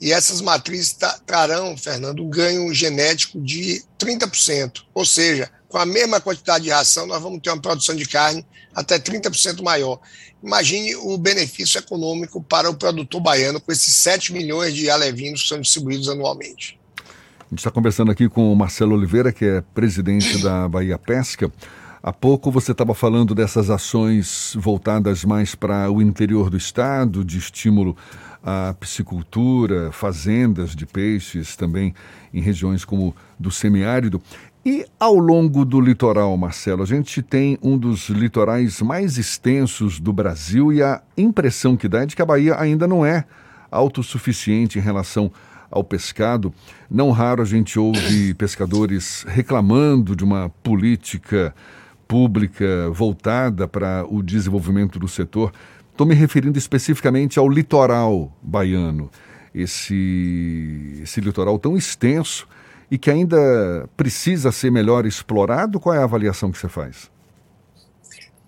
e 0.00 0.12
essas 0.12 0.40
matrizes 0.40 0.96
trarão, 1.24 1.76
Fernando, 1.76 2.22
um 2.22 2.28
ganho 2.28 2.72
genético 2.74 3.40
de 3.40 3.82
30%. 3.98 4.82
Ou 4.94 5.06
seja, 5.06 5.50
com 5.68 5.78
a 5.78 5.86
mesma 5.86 6.20
quantidade 6.20 6.64
de 6.64 6.70
ração, 6.70 7.06
nós 7.06 7.22
vamos 7.22 7.40
ter 7.42 7.50
uma 7.50 7.60
produção 7.60 7.94
de 7.94 8.06
carne 8.06 8.44
até 8.74 8.98
30% 8.98 9.62
maior. 9.62 9.98
Imagine 10.42 10.94
o 10.96 11.16
benefício 11.16 11.78
econômico 11.78 12.42
para 12.42 12.68
o 12.68 12.74
produtor 12.74 13.20
baiano 13.20 13.60
com 13.60 13.72
esses 13.72 13.96
7 13.96 14.32
milhões 14.32 14.74
de 14.74 14.90
alevinos 14.90 15.42
que 15.42 15.48
são 15.48 15.60
distribuídos 15.60 16.08
anualmente. 16.08 16.78
A 17.40 17.48
gente 17.50 17.58
está 17.58 17.70
conversando 17.70 18.10
aqui 18.10 18.28
com 18.28 18.52
o 18.52 18.56
Marcelo 18.56 18.94
Oliveira, 18.94 19.32
que 19.32 19.44
é 19.44 19.62
presidente 19.74 20.38
da 20.38 20.68
Bahia 20.68 20.98
Pesca. 20.98 21.50
Há 22.06 22.12
pouco 22.12 22.52
você 22.52 22.70
estava 22.70 22.94
falando 22.94 23.34
dessas 23.34 23.68
ações 23.68 24.56
voltadas 24.56 25.24
mais 25.24 25.56
para 25.56 25.90
o 25.90 26.00
interior 26.00 26.48
do 26.48 26.56
estado, 26.56 27.24
de 27.24 27.36
estímulo 27.36 27.96
à 28.44 28.72
piscicultura, 28.78 29.90
fazendas 29.90 30.76
de 30.76 30.86
peixes 30.86 31.56
também 31.56 31.92
em 32.32 32.40
regiões 32.40 32.84
como 32.84 33.12
do 33.36 33.50
semiárido. 33.50 34.22
E 34.64 34.86
ao 35.00 35.16
longo 35.16 35.64
do 35.64 35.80
litoral, 35.80 36.36
Marcelo, 36.36 36.84
a 36.84 36.86
gente 36.86 37.20
tem 37.22 37.58
um 37.60 37.76
dos 37.76 38.08
litorais 38.08 38.80
mais 38.80 39.18
extensos 39.18 39.98
do 39.98 40.12
Brasil 40.12 40.72
e 40.72 40.84
a 40.84 41.02
impressão 41.18 41.76
que 41.76 41.88
dá 41.88 42.04
é 42.04 42.06
de 42.06 42.14
que 42.14 42.22
a 42.22 42.26
Bahia 42.26 42.54
ainda 42.56 42.86
não 42.86 43.04
é 43.04 43.24
autossuficiente 43.68 44.78
em 44.78 44.82
relação 44.82 45.28
ao 45.68 45.82
pescado. 45.82 46.54
Não 46.88 47.10
raro 47.10 47.42
a 47.42 47.44
gente 47.44 47.80
ouve 47.80 48.32
pescadores 48.34 49.24
reclamando 49.26 50.14
de 50.14 50.22
uma 50.22 50.50
política 50.62 51.52
pública 52.06 52.90
voltada 52.90 53.66
para 53.66 54.04
o 54.08 54.22
desenvolvimento 54.22 54.98
do 54.98 55.08
setor. 55.08 55.52
Estou 55.90 56.06
me 56.06 56.14
referindo 56.14 56.58
especificamente 56.58 57.38
ao 57.38 57.48
litoral 57.48 58.32
baiano, 58.42 59.10
esse, 59.54 61.00
esse 61.02 61.20
litoral 61.20 61.58
tão 61.58 61.76
extenso 61.76 62.46
e 62.90 62.98
que 62.98 63.10
ainda 63.10 63.88
precisa 63.96 64.52
ser 64.52 64.70
melhor 64.70 65.06
explorado. 65.06 65.80
Qual 65.80 65.94
é 65.94 65.98
a 65.98 66.04
avaliação 66.04 66.52
que 66.52 66.58
você 66.58 66.68
faz? 66.68 67.10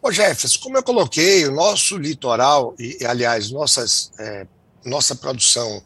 Ô 0.01 0.13
Jefferson, 0.13 0.61
como 0.61 0.77
eu 0.77 0.83
coloquei, 0.83 1.47
o 1.47 1.53
nosso 1.53 1.99
litoral, 1.99 2.75
e 2.79 3.05
aliás, 3.05 3.51
nossas, 3.51 4.13
é, 4.19 4.47
nossa 4.85 5.15
produção 5.15 5.83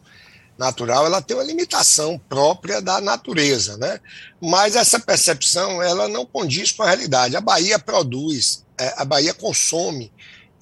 natural, 0.57 1.05
ela 1.05 1.21
tem 1.21 1.35
uma 1.35 1.43
limitação 1.43 2.19
própria 2.29 2.81
da 2.81 3.01
natureza, 3.01 3.77
né? 3.77 3.99
Mas 4.41 4.75
essa 4.75 4.99
percepção, 4.99 5.81
ela 5.81 6.07
não 6.07 6.25
condiz 6.25 6.71
com 6.71 6.83
a 6.83 6.87
realidade. 6.87 7.35
A 7.35 7.41
Bahia 7.41 7.79
produz, 7.79 8.63
é, 8.77 8.93
a 8.97 9.05
Bahia 9.05 9.33
consome 9.33 10.11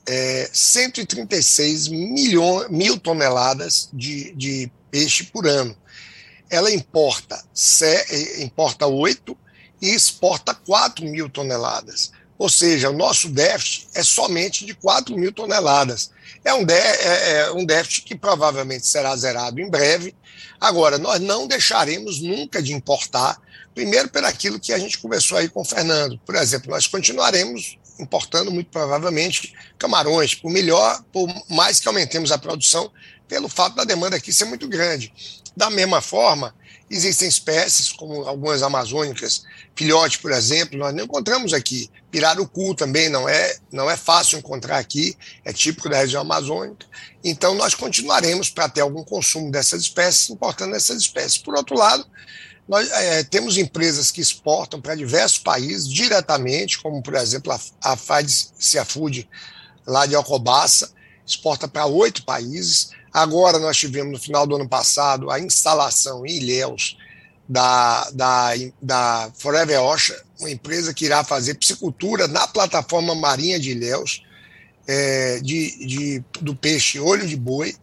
é, 0.05 0.50
136 0.51 1.88
milhões, 1.89 2.69
mil 2.69 2.98
toneladas 2.98 3.89
de, 3.93 4.33
de 4.33 4.71
peixe 4.89 5.25
por 5.25 5.48
ano. 5.48 5.75
Ela 6.50 6.71
importa, 6.71 7.41
importa 8.39 8.86
8 8.86 9.38
e 9.81 9.89
exporta 9.89 10.53
4 10.53 11.05
mil 11.05 11.29
toneladas. 11.29 12.12
Ou 12.41 12.50
seja, 12.50 12.89
o 12.89 12.93
nosso 12.93 13.29
déficit 13.29 13.88
é 13.93 14.01
somente 14.01 14.65
de 14.65 14.74
4 14.74 15.15
mil 15.15 15.31
toneladas. 15.31 16.10
É 16.43 16.51
um, 16.51 16.65
é, 16.67 17.33
é 17.33 17.51
um 17.51 17.63
déficit 17.63 18.01
que 18.01 18.15
provavelmente 18.15 18.88
será 18.88 19.15
zerado 19.15 19.62
em 19.62 19.69
breve. 19.69 20.15
Agora, 20.60 20.98
nós 20.98 21.19
não 21.19 21.45
deixaremos 21.45 22.19
nunca 22.19 22.60
de 22.60 22.74
importar, 22.74 23.39
primeiro 23.75 24.10
pelo 24.10 24.25
aquilo 24.25 24.60
que 24.60 24.74
a 24.74 24.79
gente 24.79 24.98
conversou 24.98 25.38
aí 25.38 25.50
com 25.50 25.62
o 25.62 25.63
Fernando. 25.63 26.19
Por 26.25 26.33
exemplo, 26.33 26.71
nós 26.71 26.88
continuaremos 26.88 27.77
importando 28.00 28.50
muito 28.50 28.71
provavelmente 28.71 29.53
camarões, 29.77 30.33
por 30.33 30.50
melhor, 30.50 31.00
por 31.13 31.31
mais 31.48 31.79
que 31.79 31.88
aumentemos 31.88 32.31
a 32.31 32.39
produção, 32.39 32.91
pelo 33.27 33.50
fato 33.50 33.75
da 33.75 33.83
demanda 33.83 34.15
aqui 34.15 34.33
ser 34.33 34.45
muito 34.45 34.67
grande. 34.67 35.13
Da 35.55 35.69
mesma 35.69 36.01
forma, 36.01 36.55
existem 36.91 37.27
espécies, 37.27 37.91
como 37.91 38.25
algumas 38.25 38.62
amazônicas, 38.62 39.43
filhote, 39.74 40.19
por 40.19 40.31
exemplo, 40.31 40.77
nós 40.77 40.93
não 40.93 41.05
encontramos 41.05 41.53
aqui. 41.53 41.89
Pirarucu 42.12 42.75
também 42.75 43.07
não 43.07 43.27
é, 43.29 43.55
não 43.71 43.89
é 43.89 43.95
fácil 43.95 44.38
encontrar 44.38 44.77
aqui, 44.77 45.15
é 45.45 45.53
típico 45.53 45.89
da 45.89 45.98
região 45.98 46.21
amazônica. 46.21 46.86
Então, 47.24 47.55
nós 47.55 47.74
continuaremos 47.74 48.50
para 48.50 48.67
ter 48.67 48.81
algum 48.81 49.03
consumo 49.03 49.50
dessas 49.50 49.83
espécies, 49.83 50.29
importando 50.29 50.75
essas 50.75 51.01
espécies. 51.01 51.38
Por 51.38 51.55
outro 51.55 51.77
lado, 51.77 52.05
nós 52.67 52.91
é, 52.91 53.24
temos 53.24 53.57
empresas 53.57 54.12
que 54.12 54.19
exportam 54.19 54.81
para 54.81 54.95
diversos 54.95 55.39
países 55.39 55.88
diretamente, 55.88 56.79
como, 56.79 57.01
por 57.01 57.15
exemplo, 57.15 57.53
a, 57.53 57.60
a 57.81 57.95
Fad 57.95 58.29
Food, 58.86 59.27
lá 59.88 60.05
de 60.05 60.15
Alcobaça, 60.15 60.91
exporta 61.25 61.67
para 61.67 61.86
oito 61.86 62.24
países. 62.24 62.91
Agora, 63.13 63.59
nós 63.59 63.77
tivemos, 63.77 64.13
no 64.13 64.19
final 64.19 64.47
do 64.47 64.55
ano 64.55 64.67
passado, 64.67 65.29
a 65.29 65.39
instalação 65.39 66.25
em 66.25 66.37
Ilhéus 66.37 66.97
da, 67.47 68.09
da, 68.11 68.51
da 68.81 69.31
Forever 69.37 69.81
Ocean, 69.81 70.15
uma 70.39 70.49
empresa 70.49 70.93
que 70.93 71.05
irá 71.05 71.23
fazer 71.23 71.55
piscicultura 71.55 72.27
na 72.27 72.47
plataforma 72.47 73.13
marinha 73.13 73.59
de 73.59 73.71
Ilhéus, 73.71 74.23
é, 74.87 75.39
de, 75.39 75.85
de, 75.85 76.23
do 76.39 76.55
peixe 76.55 76.99
olho 76.99 77.27
de 77.27 77.35
boi 77.35 77.75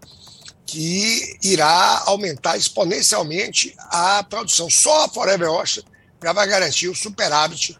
que 0.66 1.38
irá 1.42 2.02
aumentar 2.06 2.56
exponencialmente 2.56 3.74
a 3.78 4.22
produção. 4.22 4.68
Só 4.68 5.04
a 5.04 5.08
Forever 5.08 5.50
Ocean 5.50 5.82
já 6.22 6.32
vai 6.32 6.46
garantir 6.46 6.88
o 6.88 6.94
superávit 6.94 7.78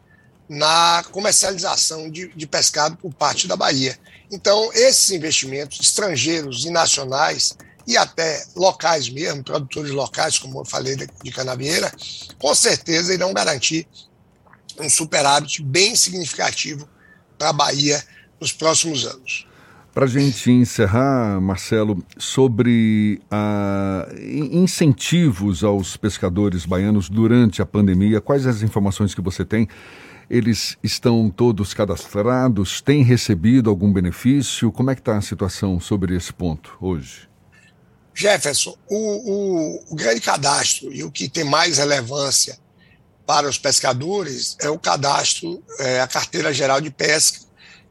na 0.48 1.04
comercialização 1.10 2.10
de, 2.10 2.28
de 2.28 2.46
pescado 2.46 2.96
por 2.96 3.12
parte 3.12 3.46
da 3.46 3.56
Bahia. 3.56 3.98
Então, 4.30 4.70
esses 4.74 5.10
investimentos 5.10 5.80
estrangeiros 5.80 6.64
e 6.64 6.70
nacionais, 6.70 7.56
e 7.86 7.96
até 7.96 8.44
locais 8.54 9.08
mesmo, 9.08 9.42
produtores 9.42 9.90
locais, 9.90 10.38
como 10.38 10.60
eu 10.60 10.64
falei 10.64 10.94
de 10.96 11.32
Canavieira, 11.32 11.90
com 12.38 12.54
certeza 12.54 13.14
irão 13.14 13.32
garantir 13.32 13.88
um 14.78 14.90
superávit 14.90 15.62
bem 15.62 15.96
significativo 15.96 16.86
para 17.38 17.48
a 17.48 17.52
Bahia 17.52 18.02
nos 18.40 18.52
próximos 18.52 19.06
anos. 19.06 19.46
Para 19.94 20.04
a 20.04 20.08
gente 20.08 20.50
encerrar, 20.50 21.40
Marcelo, 21.40 22.04
sobre 22.18 23.20
a, 23.30 24.06
incentivos 24.52 25.64
aos 25.64 25.96
pescadores 25.96 26.64
baianos 26.66 27.08
durante 27.08 27.60
a 27.60 27.66
pandemia, 27.66 28.20
quais 28.20 28.46
as 28.46 28.62
informações 28.62 29.14
que 29.14 29.20
você 29.20 29.44
tem? 29.44 29.66
Eles 30.30 30.76
estão 30.82 31.30
todos 31.30 31.72
cadastrados? 31.72 32.80
Têm 32.80 33.02
recebido 33.02 33.70
algum 33.70 33.92
benefício? 33.92 34.70
Como 34.70 34.90
é 34.90 34.94
que 34.94 35.00
está 35.00 35.16
a 35.16 35.22
situação 35.22 35.80
sobre 35.80 36.14
esse 36.14 36.32
ponto 36.32 36.76
hoje? 36.80 37.28
Jefferson, 38.14 38.76
o, 38.88 38.96
o, 38.96 39.84
o 39.90 39.94
grande 39.94 40.20
cadastro 40.20 40.92
e 40.92 41.04
o 41.04 41.10
que 41.10 41.28
tem 41.28 41.44
mais 41.44 41.78
relevância 41.78 42.58
para 43.24 43.48
os 43.48 43.58
pescadores 43.58 44.56
é 44.60 44.68
o 44.68 44.78
cadastro, 44.78 45.62
é, 45.78 46.00
a 46.00 46.08
carteira 46.08 46.52
geral 46.52 46.80
de 46.80 46.90
pesca, 46.90 47.40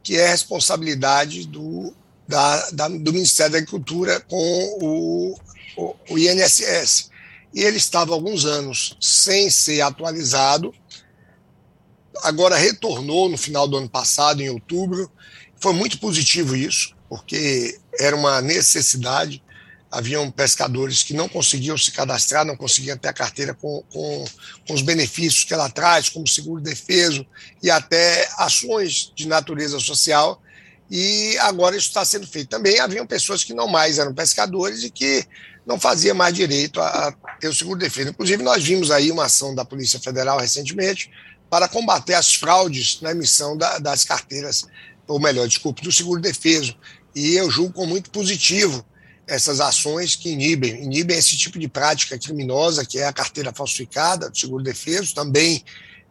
que 0.03 0.17
é 0.17 0.27
responsabilidade 0.27 1.47
do, 1.47 1.93
da, 2.27 2.69
da, 2.71 2.87
do 2.87 3.13
Ministério 3.13 3.53
da 3.53 3.57
Agricultura 3.59 4.19
com 4.21 4.77
o, 4.81 5.39
o, 5.77 5.95
o 6.09 6.17
INSS. 6.17 7.09
E 7.53 7.61
ele 7.61 7.77
estava 7.77 8.11
há 8.11 8.15
alguns 8.15 8.45
anos 8.45 8.97
sem 8.99 9.49
ser 9.49 9.81
atualizado, 9.81 10.73
agora 12.23 12.57
retornou 12.57 13.29
no 13.29 13.37
final 13.37 13.67
do 13.67 13.77
ano 13.77 13.89
passado, 13.89 14.41
em 14.41 14.49
outubro. 14.49 15.11
Foi 15.59 15.73
muito 15.73 15.99
positivo 15.99 16.55
isso, 16.55 16.95
porque 17.09 17.79
era 17.99 18.15
uma 18.15 18.41
necessidade. 18.41 19.43
Haviam 19.89 20.29
pescadores 20.29 21.01
que 21.03 21.13
não 21.13 21.29
conseguiam 21.29 21.77
se 21.77 21.91
cadastrar, 21.91 22.45
não 22.45 22.57
conseguiam 22.57 22.97
ter 22.97 23.07
a 23.07 23.13
carteira 23.13 23.53
com, 23.53 23.83
com, 23.91 24.25
com 24.67 24.73
os 24.73 24.81
benefícios 24.81 25.45
que 25.45 25.53
ela 25.53 25.69
traz, 25.69 26.09
como 26.09 26.27
seguro 26.27 26.61
defeso 26.61 27.25
e 27.63 27.71
até 27.71 28.29
ações 28.37 29.11
de 29.15 29.27
natureza 29.27 29.79
social. 29.79 30.41
E 30.89 31.37
agora 31.39 31.75
isso 31.75 31.87
está 31.87 32.03
sendo 32.03 32.27
feito. 32.27 32.49
Também 32.49 32.79
haviam 32.79 33.05
pessoas 33.05 33.43
que 33.43 33.53
não 33.53 33.67
mais 33.67 33.97
eram 33.97 34.13
pescadores 34.13 34.83
e 34.83 34.89
que 34.89 35.25
não 35.67 35.77
fazia 35.77 36.13
mais 36.13 36.33
direito 36.33 36.79
a, 36.79 37.13
ter 37.39 37.49
o 37.49 37.53
seguro 37.53 37.77
defeso. 37.77 38.09
Inclusive, 38.09 38.41
nós 38.41 38.63
vimos 38.63 38.89
aí 38.89 39.11
uma 39.11 39.25
ação 39.25 39.53
da 39.53 39.65
Polícia 39.65 39.99
Federal 39.99 40.39
recentemente 40.39 41.11
para 41.49 41.67
combater 41.67 42.13
as 42.13 42.33
fraudes 42.33 42.99
na 43.01 43.11
emissão 43.11 43.57
da, 43.57 43.77
das 43.77 44.05
carteiras, 44.05 44.65
ou 45.05 45.19
melhor, 45.19 45.45
desculpe, 45.45 45.81
do 45.81 45.91
seguro 45.91 46.21
defeso. 46.21 46.75
E 47.13 47.35
eu 47.35 47.51
julgo 47.51 47.73
como 47.73 47.87
muito 47.87 48.09
positivo 48.09 48.85
essas 49.27 49.59
ações 49.59 50.15
que 50.15 50.29
inibem, 50.29 50.83
inibem 50.83 51.17
esse 51.17 51.35
tipo 51.35 51.59
de 51.59 51.67
prática 51.67 52.17
criminosa, 52.17 52.85
que 52.85 52.97
é 52.97 53.05
a 53.05 53.11
carteira 53.11 53.51
falsificada 53.53 54.29
do 54.29 54.37
seguro 54.37 54.63
defeso, 54.63 55.13
também 55.13 55.65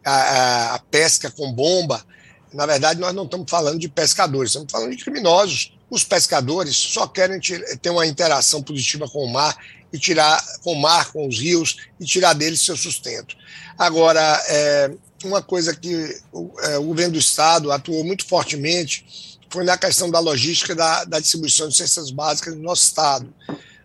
a, 0.05 0.75
a 0.75 0.79
pesca 0.79 1.31
com 1.31 1.51
bomba. 1.51 2.05
Na 2.53 2.67
verdade, 2.67 2.99
nós 2.99 3.13
não 3.13 3.23
estamos 3.25 3.49
falando 3.49 3.79
de 3.79 3.89
pescadores, 3.89 4.51
estamos 4.51 4.71
falando 4.71 4.95
de 4.95 5.03
criminosos. 5.03 5.76
Os 5.89 6.03
pescadores 6.03 6.75
só 6.75 7.07
querem 7.07 7.39
ter 7.39 7.89
uma 7.89 8.05
interação 8.05 8.61
positiva 8.61 9.07
com 9.07 9.23
o 9.23 9.31
mar 9.31 9.57
e 9.91 9.97
tirar 9.97 10.43
com 10.61 10.73
o 10.73 10.79
mar, 10.79 11.11
com 11.11 11.27
os 11.27 11.39
rios 11.39 11.77
e 11.99 12.05
tirar 12.05 12.33
deles 12.33 12.61
seu 12.61 12.75
sustento. 12.75 13.35
Agora, 13.77 14.21
é, 14.47 14.91
uma 15.23 15.41
coisa 15.41 15.73
que 15.73 16.21
o, 16.31 16.51
é, 16.61 16.77
o 16.77 16.83
governo 16.83 17.13
do 17.13 17.19
estado 17.19 17.71
atuou 17.71 18.03
muito 18.03 18.25
fortemente 18.25 19.37
foi 19.49 19.63
na 19.63 19.77
questão 19.77 20.11
da 20.11 20.19
logística 20.19 20.75
da, 20.75 21.05
da 21.05 21.19
distribuição 21.19 21.69
de 21.69 21.77
cestas 21.77 22.11
básicas 22.11 22.53
no 22.53 22.61
nosso 22.61 22.83
estado. 22.83 23.33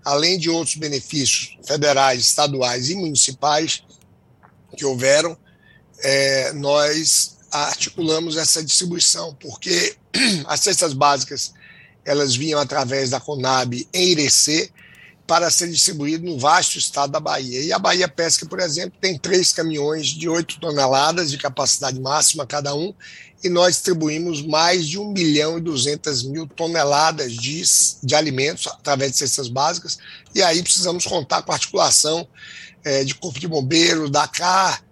Além 0.04 0.36
de 0.38 0.50
outros 0.50 0.76
benefícios 0.76 1.56
federais, 1.64 2.26
estaduais 2.26 2.90
e 2.90 2.96
municipais 2.96 3.84
que 4.76 4.84
houveram, 4.84 5.36
é, 6.00 6.52
nós 6.54 7.36
articulamos 7.50 8.36
essa 8.36 8.64
distribuição, 8.64 9.34
porque 9.34 9.94
as 10.46 10.60
cestas 10.60 10.92
básicas 10.92 11.52
elas 12.04 12.34
vinham 12.34 12.60
através 12.60 13.10
da 13.10 13.20
Conab 13.20 13.86
em 13.92 14.08
Irecê 14.08 14.70
para 15.26 15.50
ser 15.50 15.70
distribuído 15.70 16.24
no 16.26 16.38
vasto 16.38 16.76
estado 16.76 17.12
da 17.12 17.20
Bahia. 17.20 17.62
E 17.62 17.72
a 17.72 17.78
Bahia 17.78 18.08
Pesca, 18.08 18.44
por 18.44 18.60
exemplo, 18.60 18.98
tem 19.00 19.16
três 19.18 19.52
caminhões 19.52 20.08
de 20.08 20.28
8 20.28 20.60
toneladas 20.60 21.30
de 21.30 21.38
capacidade 21.38 21.98
máxima 22.00 22.46
cada 22.46 22.74
um, 22.74 22.92
e 23.42 23.48
nós 23.48 23.76
distribuímos 23.76 24.42
mais 24.42 24.86
de 24.86 24.98
1 24.98 25.12
milhão 25.12 25.58
e 25.58 25.60
200 25.60 26.24
mil 26.24 26.46
toneladas 26.46 27.32
de, 27.32 27.62
de 28.02 28.14
alimentos 28.14 28.66
através 28.66 29.12
de 29.12 29.18
cestas 29.18 29.48
básicas, 29.48 29.98
e 30.34 30.42
aí 30.42 30.62
precisamos 30.62 31.04
contar 31.06 31.42
com 31.42 31.52
a 31.52 31.54
articulação 31.54 32.26
é, 32.84 33.04
de 33.04 33.14
Corpo 33.14 33.40
de 33.40 33.48
Bombeiros, 33.48 34.10
da 34.10 34.28
CAR, 34.28 34.82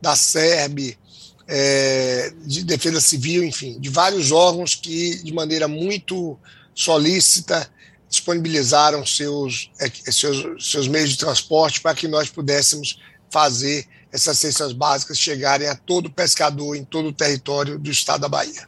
da 0.00 0.16
SERB, 0.16 0.98
é, 1.46 2.32
de 2.44 2.64
Defesa 2.64 3.00
Civil, 3.00 3.44
enfim, 3.44 3.78
de 3.78 3.88
vários 3.88 4.32
órgãos 4.32 4.74
que, 4.74 5.22
de 5.22 5.32
maneira 5.32 5.68
muito 5.68 6.38
solícita, 6.74 7.68
disponibilizaram 8.08 9.04
seus, 9.04 9.70
é, 9.80 9.90
seus, 10.10 10.70
seus 10.70 10.88
meios 10.88 11.10
de 11.10 11.18
transporte 11.18 11.80
para 11.80 11.94
que 11.94 12.08
nós 12.08 12.28
pudéssemos 12.28 12.98
fazer 13.30 13.86
essas 14.12 14.38
cestas 14.38 14.72
básicas 14.72 15.18
chegarem 15.18 15.68
a 15.68 15.74
todo 15.74 16.08
pescador 16.10 16.76
em 16.76 16.84
todo 16.84 17.08
o 17.08 17.12
território 17.12 17.78
do 17.78 17.90
estado 17.90 18.20
da 18.20 18.28
Bahia. 18.28 18.66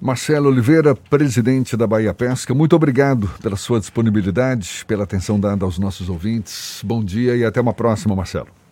Marcelo 0.00 0.48
Oliveira, 0.48 0.94
presidente 0.94 1.76
da 1.76 1.86
Bahia 1.86 2.12
Pesca, 2.12 2.52
muito 2.52 2.74
obrigado 2.74 3.30
pela 3.40 3.56
sua 3.56 3.78
disponibilidade, 3.78 4.84
pela 4.86 5.04
atenção 5.04 5.38
dada 5.38 5.64
aos 5.64 5.78
nossos 5.78 6.08
ouvintes. 6.08 6.80
Bom 6.82 7.02
dia 7.02 7.36
e 7.36 7.44
até 7.44 7.60
uma 7.60 7.72
próxima, 7.72 8.14
Marcelo. 8.16 8.63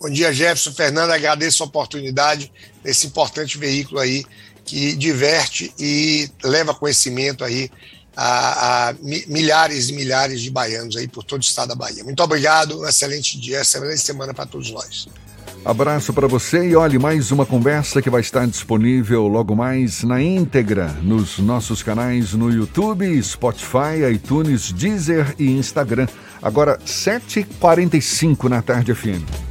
Bom 0.00 0.08
dia, 0.08 0.32
Jefferson. 0.32 0.72
Fernando, 0.72 1.10
agradeço 1.10 1.62
a 1.62 1.66
oportunidade 1.66 2.52
desse 2.84 3.06
importante 3.06 3.58
veículo 3.58 3.98
aí 3.98 4.24
que 4.64 4.94
diverte 4.94 5.72
e 5.78 6.30
leva 6.44 6.74
conhecimento 6.74 7.42
aí 7.42 7.70
a, 8.16 8.90
a, 8.90 8.94
milhares 9.26 9.88
e 9.88 9.92
milhares 9.92 10.40
de 10.40 10.50
baianos 10.50 10.96
aí 10.96 11.08
por 11.08 11.24
todo 11.24 11.40
o 11.40 11.44
estado 11.44 11.68
da 11.68 11.74
Bahia. 11.74 12.04
Muito 12.04 12.22
obrigado, 12.22 12.80
um 12.80 12.86
excelente 12.86 13.40
dia, 13.40 13.60
excelente 13.60 14.00
semana 14.00 14.34
para 14.34 14.46
todos 14.46 14.70
nós. 14.70 15.08
Abraço 15.64 16.12
para 16.12 16.28
você 16.28 16.68
e 16.68 16.76
olhe 16.76 16.98
mais 16.98 17.30
uma 17.30 17.44
conversa 17.44 18.00
que 18.00 18.10
vai 18.10 18.20
estar 18.20 18.46
disponível 18.46 19.26
logo 19.26 19.56
mais 19.56 20.02
na 20.04 20.22
íntegra 20.22 20.88
nos 21.02 21.38
nossos 21.38 21.82
canais 21.82 22.32
no 22.32 22.50
YouTube, 22.50 23.20
Spotify, 23.22 24.12
iTunes, 24.12 24.72
Deezer 24.72 25.34
e 25.38 25.50
Instagram. 25.50 26.06
Agora 26.40 26.78
7h45 26.86 28.44
na 28.48 28.62
tarde 28.62 28.94
FM. 28.94 29.47